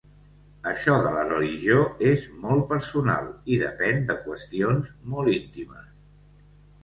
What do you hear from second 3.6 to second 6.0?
depèn de qüestions molt íntimes.